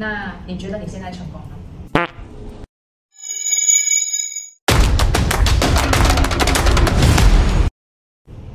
[0.00, 1.48] 那你觉得你现在成功吗？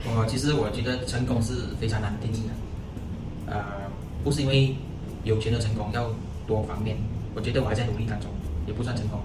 [0.08, 3.64] 我其实我觉得成功是非常难定义的，呃，
[4.24, 4.76] 不是因为
[5.24, 6.10] 有钱的成功要
[6.48, 6.98] 多方面，
[7.36, 8.28] 我觉得我还在努力当中，
[8.66, 9.20] 也不算成功，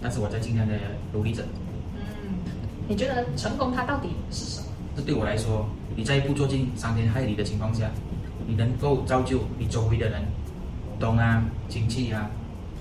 [0.00, 0.74] 但是我在尽量的
[1.12, 1.42] 努力着。
[1.96, 2.38] 嗯，
[2.86, 4.66] 你觉得成功它到底是什么？
[4.94, 7.90] 这对我来说，你在不做尽伤天害理的情况下，
[8.46, 10.22] 你能够造就你周围的人，
[10.98, 12.30] 懂啊，亲戚啊，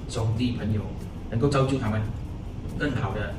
[0.09, 0.81] 兄弟朋友，
[1.29, 2.01] 能够造就他们
[2.77, 3.33] 更好的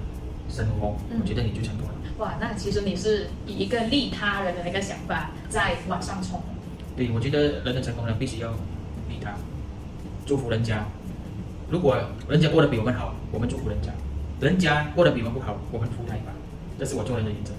[0.49, 1.95] 生活，嗯我觉得你就成功了。
[2.19, 6.41] 哇，那其实你是以一个利他人的那个想法在往上冲。
[6.97, 8.51] 对，我觉得人的成功呢，必须要
[9.09, 9.35] 利他，
[10.25, 10.85] 祝福人家。
[11.71, 11.99] 如果
[12.29, 13.91] 人家过得比我们好，我们祝福人家；
[14.41, 16.33] 人家过得比我们不好，我们服他一把。
[16.79, 17.53] 这是我做人的原则。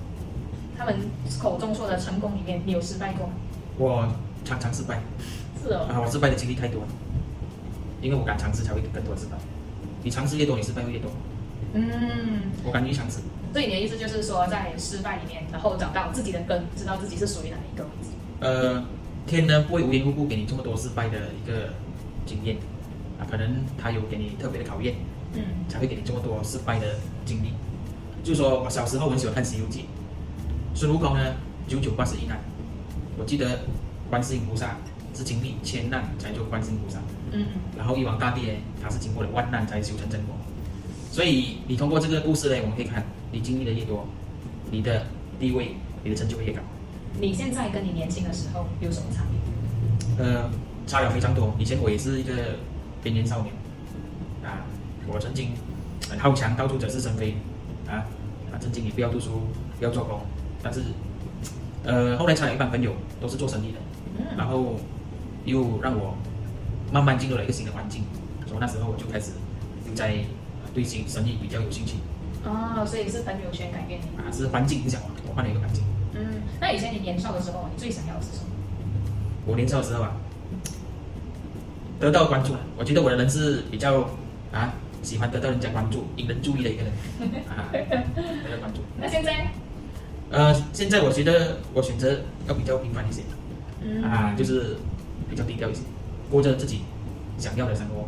[0.78, 0.96] 他们
[1.40, 3.34] 口中说的成功里面，你有失败过吗？
[3.78, 4.08] 我
[4.46, 5.02] 常常失败
[5.62, 6.88] 是哦，啊，我失败的经历太多了，
[8.06, 9.36] 因为我敢尝试，才会更多失败。
[10.04, 11.10] 你尝试越多，你失败会越多。
[11.74, 11.84] 嗯，
[12.64, 13.18] 我敢于尝试。
[13.52, 18.10] 所以你的意思就是说，在失败里面，然后找到自己的根，知道自己是属于哪一个位置。
[18.42, 18.86] 呃，
[19.26, 21.70] 天呢不会无缘无故给你这么多失败的一个
[22.28, 22.58] 经验
[23.20, 24.94] 啊，可能他有给你特别的考验，
[25.34, 26.86] 嗯才会给你这么多失败的
[27.26, 27.54] 经历。
[28.24, 29.80] 就是说我小时候很喜欢看《西游记》，
[30.78, 31.34] 孙悟空呢
[31.68, 32.38] 九九八十一难，
[33.18, 33.62] 我记得
[34.12, 34.78] 观世音菩萨
[35.16, 37.00] 是经历千难才做观世音菩萨，
[37.32, 37.46] 嗯
[37.78, 40.36] 然后玉皇大帝呢他是经过了万难才修成正果。
[41.12, 44.06] 所以你通过这个故事呢，我们可以看你经历的越多，
[44.70, 45.06] 你的
[45.40, 46.60] 地位、你的成就会越高。
[47.20, 50.26] 你现在跟你年轻的时候有什么差别？
[50.26, 50.50] 呃，
[50.86, 51.56] 差了非常多。
[51.58, 52.34] 以前我也是一个
[53.02, 53.54] 边缘少年，
[54.44, 54.68] 啊，
[55.08, 55.52] 我曾经
[56.10, 57.36] 很好强，到处惹是生非，
[57.88, 58.04] 啊
[58.52, 59.44] 啊，曾经也不要读书，
[59.80, 60.20] 不要做工，
[60.62, 60.82] 但是，
[61.86, 63.78] 呃，后来才有一帮朋友，都是做生意的，
[64.20, 64.76] 嗯然后
[65.46, 66.16] 又让我
[66.92, 68.04] 慢慢进入了一个新的环境，
[68.46, 69.32] 所以那时候我就开始
[69.88, 70.08] 又在
[70.64, 71.96] 呃对新生意比较有兴趣，
[72.44, 74.18] 哦，所以是朋友圈改变你。
[74.18, 75.84] 啊，是环境影响我，我换了一个环境。
[76.14, 78.50] 嗯，那以前你年少的时候，你最想要的是什么？
[79.46, 80.12] 我年少的时候啊，
[82.00, 82.54] 得到关注。
[82.78, 84.10] 我觉得我的人是比较
[84.52, 84.74] 啊
[85.04, 86.92] 喜欢得到人家关注、引人注意的一个人
[87.50, 87.80] 啊，得
[88.52, 88.82] 到关注。
[89.00, 89.48] 那现在？
[90.32, 93.22] 呃，现在我觉得我选择要比较平凡一些
[93.84, 94.76] 嗯啊，就是
[95.30, 95.82] 比较低调一些，
[96.30, 96.82] 过着自己
[97.38, 98.08] 想要的生活，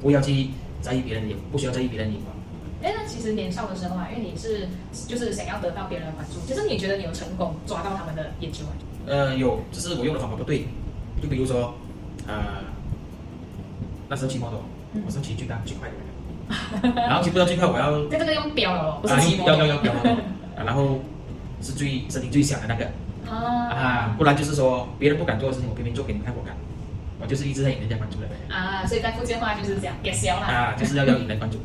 [0.00, 0.48] 不要去
[0.80, 2.34] 在意别人的眼，不需要在意别人的眼光。
[2.80, 4.68] 哎，那其实年少的时候啊，因为你是
[5.08, 8.72] 就是想要得到别人的关注，就是你觉得你有成功抓到他们的眼球啊？
[9.06, 10.66] 呃，有，只是我用的方法不对，
[11.20, 11.74] 就比如说，
[12.26, 12.62] 呃，
[14.08, 15.94] 那时候骑摩托，嗯我是骑最大最快的
[16.82, 19.92] 那个， 然后骑不到最快，我要这这个用标了哦，不是啊，骑摩托要要
[20.64, 21.00] 然后
[21.60, 22.84] 是最声音最响的那个
[23.28, 26.56] 啊啊，不然就是说别人不敢做的事情，我偏偏做给你们看，我敢，
[27.20, 30.46] 我就是一直在引人家关注的啊，所以在福建话就是这样给消啦。
[30.46, 31.58] 啊，就是要要引人关注。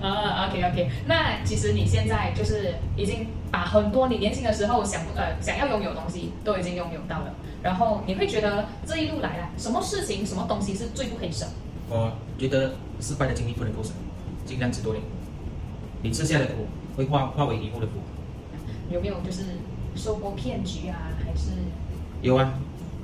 [0.00, 11.48] 啊，OK OK，那其实你现在就是已经把很多你年轻的时候想不呃想要拥有的东西都已经拥有到了，然后你会觉得这一路来啊，什么事情什么东西是最不可以省？
[11.88, 13.92] 我觉得失败的经历不能够省，
[14.46, 15.04] 尽量吃多点。
[16.02, 16.66] 你吃下的苦
[16.96, 17.94] 会化化为以后的福。
[18.90, 19.42] 有没有就是
[19.94, 21.50] 受过骗局啊，还是
[22.22, 22.54] 有啊，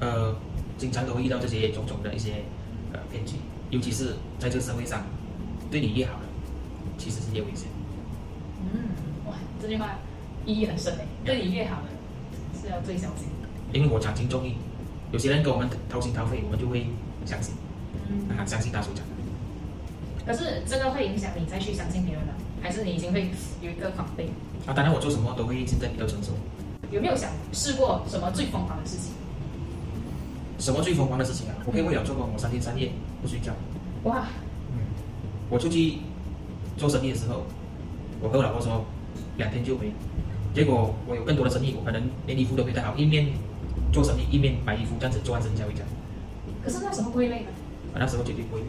[0.01, 0.35] 呃，
[0.77, 2.43] 经常都会遇到这些种种的一些
[2.93, 3.37] 呃骗局，
[3.71, 5.05] 尤其是在这个社会上，
[5.71, 6.27] 对你越好的，
[6.99, 7.69] 其实是越危险。
[8.61, 8.81] 嗯
[9.27, 9.99] 哇这句话
[10.45, 11.89] 意义很深诶，对你越好的
[12.61, 13.29] 是要最小心。
[13.73, 14.57] 因为我讲情重义，
[15.13, 16.87] 有些人跟我们掏心掏肺，我们就会
[17.25, 17.55] 相信
[18.09, 19.13] 嗯，啊，相信他所讲的。
[20.27, 22.35] 可是这个会影响你再去相信别人吗？
[22.61, 23.31] 还是你已经会
[23.63, 24.29] 有一个防备？
[24.67, 26.33] 啊，当然我做什么都会现在比较成熟。
[26.97, 29.13] 有没有想试过什么最疯狂的事情？
[30.59, 31.55] 什么最疯狂的事情啊？
[31.67, 32.91] 我可以为了做工，我三天三夜
[33.21, 33.53] 不睡觉。
[34.05, 34.29] 哇，
[34.73, 34.79] 嗯，
[35.51, 35.99] 我出去
[36.79, 37.43] 做生意的时候，
[38.23, 38.83] 我和我老婆说
[39.37, 39.93] 两天就回，
[40.55, 43.29] 结果我有更多的生意，我可能连衣服都没带好，一面
[43.93, 45.83] 做生意一面买衣服，这样子做完生意才回家。
[46.65, 47.49] 可是那时候不会累吗？
[47.93, 48.63] 啊，那时候绝对不会，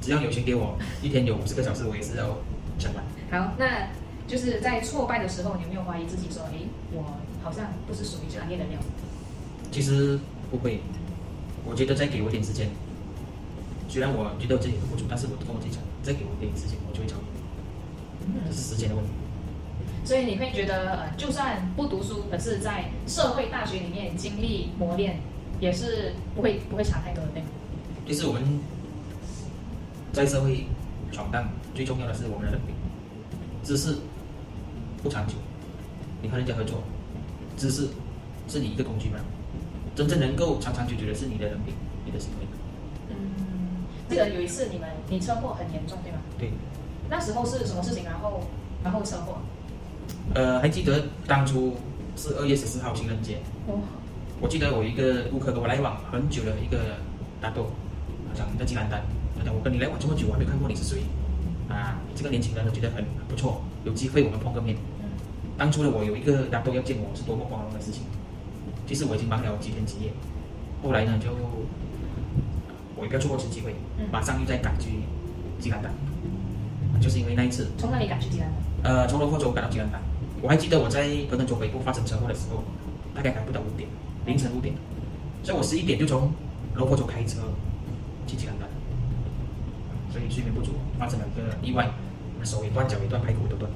[0.00, 2.38] 只要有钱给我，一天有五十个小时，我也是要
[2.80, 3.04] 撑完。
[3.30, 3.90] 好，那
[4.26, 7.14] 就是在挫败的时候，你有没有怀疑自己说，诶，我
[7.46, 8.80] 好像不是属于这行业的料？
[9.70, 10.18] 其实
[10.50, 10.80] 不会，
[11.64, 12.68] 我觉得再给我一点时间，
[13.88, 19.10] 虽然我觉得我自己很不足，但是我跟我自己讲，再给我一点时间，我就会超越，这是时间的问题。
[20.04, 25.20] 所以你会觉得，呃，就算不读书，可是在社会大学里面经历磨练，
[25.60, 27.48] 也是不会不会差太多的，对吗？
[28.04, 28.42] 就是我们
[30.12, 30.66] 在社会
[31.12, 32.74] 闯荡，最重要的是我们的人品，
[33.62, 33.98] 知识
[35.00, 35.34] 不长久，
[36.22, 36.82] 你和人家合作，
[37.56, 37.88] 知识
[38.48, 39.16] 是你一个工具吗，
[39.94, 41.74] 真正能够长长久久的是你的人品，
[42.04, 42.46] 你的行为。
[43.08, 43.16] 嗯，
[44.08, 46.18] 记得有一次你们你车祸很严重，对吗？
[46.38, 46.50] 对，
[47.08, 48.04] 那时候是什么事情？
[48.04, 48.42] 然后
[48.84, 49.38] 然后车祸？
[50.34, 51.76] 呃，还记得当初
[52.16, 53.80] 是二月十四号情人节，哦，
[54.40, 56.96] 我记得我一个顾客跟我来往很久的一个
[57.40, 57.64] 大豆，
[58.28, 59.00] 好像在吉兰丹，
[59.38, 61.00] 他讲我跟你来往这么久，我还没看过你是谁，
[61.68, 64.76] 啊，你这个年轻人我觉得很很不错，有机会我们碰个面。
[65.56, 68.02] 嗯，当初的我有一个大豆要见我是多么光荣的事情，
[68.86, 70.12] 其实我已经忙了几天几夜，
[70.82, 71.30] 后来呢就
[72.96, 75.00] 我也不要错过这次机会嗯，马上又再赶去
[75.58, 75.90] 吉兰丹，
[77.00, 78.48] 就是因为那一次，从哪里赶去吉兰
[78.82, 78.92] 丹？
[78.92, 80.00] 呃，从罗佛州赶到吉兰丹，
[80.40, 82.62] 我还记得我在格登州北部发生车祸的时候，
[83.14, 83.88] 大概赶不到五点，
[84.26, 84.74] 凌晨五点，
[85.42, 86.30] 所以我十一点就从
[86.74, 87.40] 罗佛州开车
[88.26, 88.68] 去吉兰丹，
[90.12, 91.90] 所以睡眠不足，发生了一个意外，
[92.44, 93.70] 手也断，脚也断，排骨都断。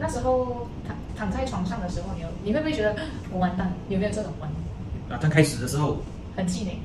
[0.00, 2.96] 那时候躺躺在床上的时候，你有你会不会觉得
[3.30, 3.70] 我完蛋？
[3.90, 4.50] 有没有这种完？
[5.10, 5.98] 啊，刚开始的时候，
[6.34, 6.78] 很气馁。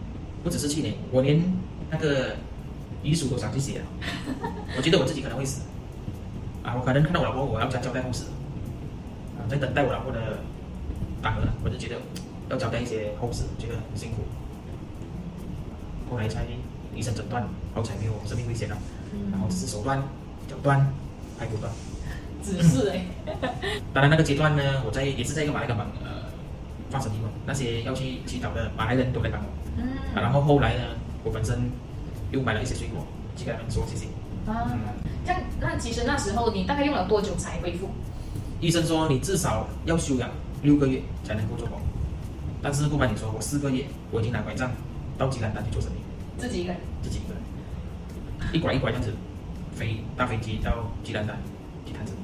[0.44, 1.42] 不只是气馁，我连
[1.90, 2.36] 那个
[3.02, 3.86] 遗书都想去写了。
[4.78, 5.62] 我觉得我自己可能会死，
[6.62, 8.26] 啊，我可能看到我老婆，我要交交代后事，
[9.40, 10.20] 啊，在等待我老婆的
[11.22, 11.96] 答案，我就觉得
[12.50, 14.18] 要交代一些后事，觉得很辛苦。
[16.12, 16.46] 后来才
[16.94, 18.78] 医生诊断，好彩没有生命危险了，
[19.32, 20.00] 然后只是手断、
[20.48, 20.86] 脚断、
[21.40, 21.72] 排骨断。
[22.46, 23.06] 只是哎、
[23.92, 26.30] 当然那个阶段呢，我在也是在一个马来港呃
[26.92, 29.48] 发生意外，那些要去祈祷的马来人都来帮我。
[29.78, 29.84] 嗯
[30.16, 30.84] 啊，然后后来呢，
[31.24, 31.72] 我本身
[32.32, 33.06] 又买了一些水果，
[33.36, 34.06] 去给他们说谢谢。
[34.46, 34.80] 啊，嗯，
[35.26, 37.90] 这样那其实那时候你大概用了多久才恢复？
[38.62, 40.30] 医生说你至少要休养
[40.62, 41.80] 六个月才能够做工，
[42.62, 44.72] 但是不瞒你说，我四个月我已经拿拐杖
[45.18, 45.96] 到吉兰丹去做生意，
[46.40, 46.82] 自己一个人？
[47.02, 49.12] 自己一个人，一拐一拐这样子
[49.76, 50.72] 飞搭飞机到
[51.04, 51.36] 吉兰丹
[51.86, 52.16] 去探诊。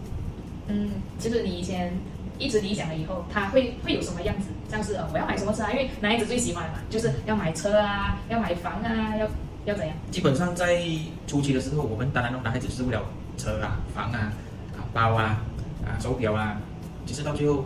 [0.72, 0.90] 嗯，
[1.20, 1.92] 就是你以前
[2.40, 4.48] 一直理想了以后，他会会有什么样子？
[4.70, 5.72] 像是呃，我要买什么车啊？
[5.72, 9.28] 因为男孩子最喜欢的嘛，就是要买车啊，要买房啊，要
[9.66, 9.96] 要怎样？
[10.10, 10.82] 基本上在
[11.28, 13.04] 初期的时候，我们当然男孩子是为了
[13.38, 14.32] 车啊、房啊、
[14.78, 15.44] 啊包啊、
[15.86, 16.58] 啊手表啊，
[17.06, 17.66] 其实到最后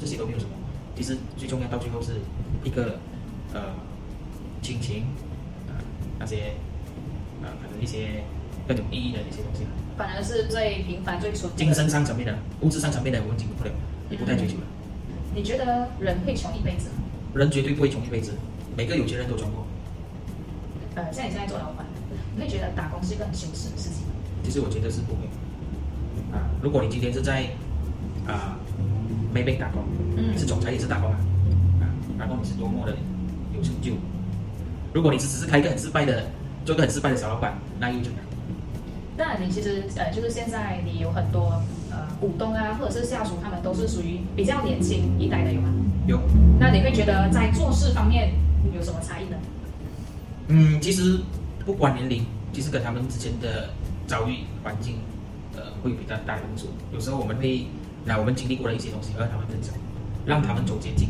[0.00, 0.50] 这些都没有什么。
[0.96, 2.12] 其实最重要到最后是
[2.62, 2.98] 一个
[3.52, 3.60] 呃
[4.60, 5.04] 亲情
[5.68, 5.78] 啊、
[6.18, 6.52] 那些
[7.42, 8.22] 呃可能一些
[8.68, 13.70] 更有意义的一些东西，反而是最平凡、最淳朴精神上层面的、物质上层面的我们解决不了，
[14.10, 14.62] 也不太追求了。
[15.34, 17.02] 你觉得人会穷一辈子吗？
[17.34, 18.32] 人绝对不会穷一辈子，
[18.76, 19.66] 每个有钱人都穷过。
[20.96, 21.86] 呃，像你现在做老板，
[22.34, 24.14] 你会觉得打工是一个很羞耻的事情吗？
[24.42, 25.26] 其实我觉得是不会。
[26.32, 27.46] 啊，如果你今天是在
[28.26, 28.58] 啊
[29.34, 29.82] Maybank 打工，
[30.16, 31.18] 嗯你是总裁也是打工啊，
[31.80, 31.84] 啊，
[32.18, 32.96] 然后你是多么的
[33.56, 33.92] 有成就。
[34.92, 36.24] 如果你是只是开一个很失败的，
[36.64, 38.20] 做个很失败的小老板，那又怎样？
[39.16, 45.68] 那你其实呃，就是现在你有很多呃股东啊，或者是下属，他们都是属于比较年轻一代的，有吗？
[46.06, 46.20] 有，
[46.58, 48.32] 那你会觉得在做事方面
[48.74, 49.36] 有什么差异呢？
[50.48, 51.18] 嗯，其实
[51.64, 53.70] 不管年龄，其实跟他们之间的
[54.06, 54.96] 遭遇环境，
[55.54, 56.68] 呃，会有比较大的因素。
[56.92, 57.66] 有时候我们会
[58.04, 59.72] 拿我们经历过的一些东西和他们分享，
[60.26, 61.08] 让他们走捷径，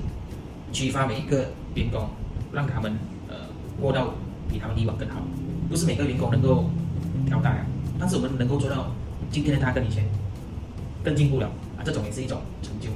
[0.71, 2.07] 激发每一个员工，
[2.53, 2.93] 让他们
[3.29, 3.35] 呃
[3.81, 4.13] 过到
[4.49, 5.23] 比他们以往更好。
[5.69, 6.71] 不是每个员工能够
[7.27, 7.67] 挑大梁，
[8.05, 8.91] 但是我们能够做到
[9.31, 10.05] 今天的他跟以前
[11.03, 11.47] 更进步了
[11.79, 12.91] 啊，这种也是一种成就。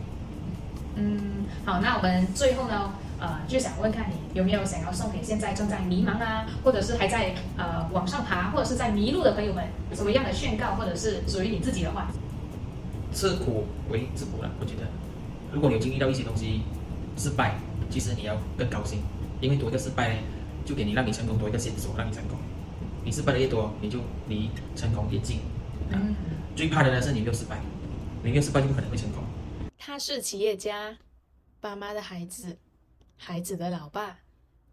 [0.96, 9.64] 嗯，好，那我们最后呢，呃，就想问看你有没有想要送给现在正在迷茫啊，或者是还在呃往上爬，或者是在迷路的朋友们，
[9.94, 12.08] 什么样的劝告，或者是属于你自己的话？
[13.14, 14.50] 吃苦为自苦了。
[14.60, 14.82] 我觉得，
[15.50, 16.60] 如果你有经历到一些东西
[17.16, 17.54] 失败，
[17.88, 18.98] 其实你要更高兴，
[19.40, 20.16] 因为多一个失败呢，
[20.66, 22.36] 就给你让你成功多一个线索，让你成功。
[23.08, 25.38] 你失败的越多，你就离成功越近。
[25.90, 26.14] 啊，嗯，
[26.54, 27.58] 最怕的呢是你没有失败，
[28.22, 29.24] 你没有失败就不可能会成功。
[29.78, 30.98] 他是企业家，
[31.58, 32.58] 爸妈的孩子，
[33.16, 34.18] 孩子的老爸，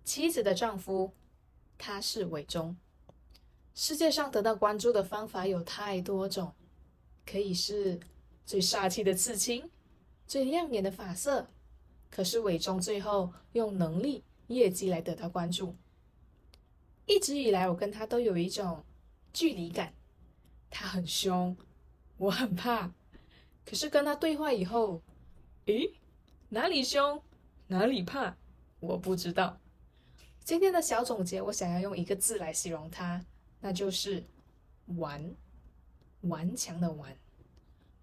[0.03, 1.13] 妻子的丈夫。
[1.77, 2.75] 他是伟忠。
[3.73, 6.51] 世界上得到关注的方法有太多种，
[7.25, 7.97] 可以是
[8.45, 9.69] 最煞气的刺青，
[10.27, 11.47] 最亮眼的发色。
[12.11, 15.73] 可是伟忠最后用能力、业绩来得到关注。
[17.05, 18.83] 一直以来，我跟他都有一种
[19.31, 19.93] 距离感。
[20.69, 21.55] 他很凶，
[22.17, 22.91] 我很怕。
[23.65, 25.01] 可是跟他对话以后，
[25.65, 25.91] 诶，
[26.49, 27.21] 哪里凶，
[27.67, 28.35] 哪里怕，
[28.79, 29.57] 我不知道。
[30.43, 33.23] 今天的小总结，我想要用一个字来形容他，
[33.59, 34.23] 那就是
[34.97, 35.35] “顽”，
[36.21, 37.17] 顽强的顽。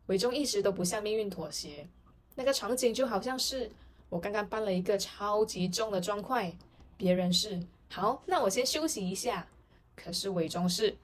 [0.06, 1.86] 伟忠一直都不向命运妥协，
[2.34, 3.70] 那个场景就好像是
[4.08, 6.52] 我刚刚搬了一个超级重的砖块，
[6.96, 7.62] 别人是
[7.92, 9.46] 好，那我先休息一下，
[9.94, 10.96] 可是伪装是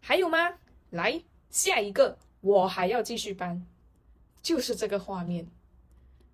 [0.00, 0.54] 还有吗？
[0.88, 3.66] 来下一个，我还要继续搬。
[4.40, 5.46] 就是这个画面。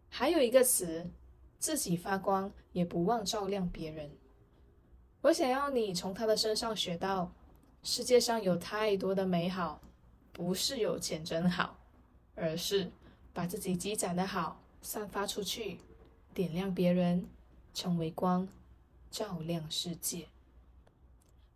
[0.08, 1.10] 还有一个词，
[1.58, 4.08] 自己发光，也不忘照亮别人。
[5.22, 7.32] 我想要你从他的身上学到，
[7.82, 9.80] 世界上有太多的美好，
[10.32, 11.76] 不是有钱真好，
[12.36, 12.92] 而是
[13.32, 15.80] 把自己积攒的好散发出去，
[16.32, 17.26] 点亮别人，
[17.74, 18.46] 成为光，
[19.10, 20.28] 照亮世界。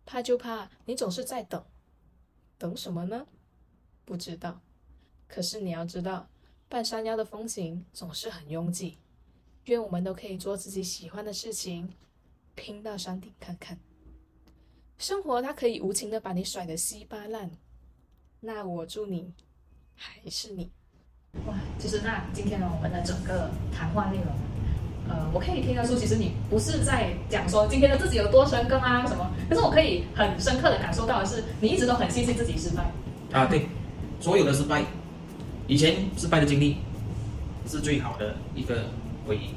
[0.04, 1.64] 怕就怕你总是在等，
[2.58, 3.26] 等什么呢？
[4.04, 4.60] 不知道。
[5.28, 6.28] 可是你要知道，
[6.68, 8.98] 半山腰的风景总是很拥挤。
[9.66, 11.94] 愿我们都可以做自己喜欢的事情，
[12.54, 13.78] 拼到山顶看看。
[14.98, 17.50] 生活它可以无情的把你甩得稀巴烂，
[18.40, 19.32] 那我祝你
[19.94, 20.70] 还是你。
[21.46, 24.26] 哇，就是那今天呢，我们的整个谈话内容，
[25.12, 32.90] 呃，我可以听得出，其实你不是在讲说今天的自己有多成功啊什么，可是我可以很深刻的感受到的是，你一直都很庆幸自己失败。
[33.32, 33.66] 啊，对，
[34.20, 34.82] 所有的失败，
[35.66, 36.78] 以前失败的经历
[37.66, 38.86] 是最好的一个
[39.26, 39.50] 回忆，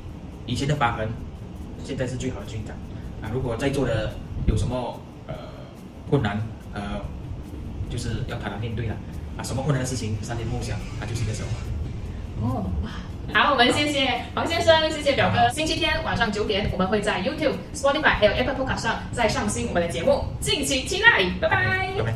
[0.45, 1.07] 以前的疤痕，
[1.85, 2.75] 现在是最好的成长。
[3.21, 4.11] 啊，如果在座的
[4.47, 5.35] 有什么呃
[6.09, 6.41] 困难，
[6.73, 7.01] 呃，
[7.89, 8.95] 就是要坦然面对了。
[9.37, 11.51] 啊，什么困难的事情，三年梦想，它就是一个笑话。
[12.41, 12.91] 哦，哇！
[13.33, 15.49] 好，我们谢谢黄先生，谢谢表哥。
[15.49, 21.23] 星期天晚上九点，我们会在 YouTube、Spotify 还有 Apple Podcast 上再上新我们的节目，敬请期待。
[21.41, 21.89] 拜拜。
[21.97, 22.15] 拜拜。